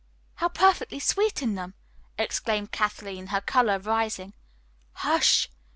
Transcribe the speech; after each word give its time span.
"How 0.37 0.49
perfectly 0.49 0.99
sweet 0.99 1.43
in 1.43 1.53
them!" 1.53 1.75
exclaimed 2.17 2.71
Kathleen, 2.71 3.27
her 3.27 3.39
color 3.39 3.77
rising. 3.77 4.33
"Hush!" 4.93 5.47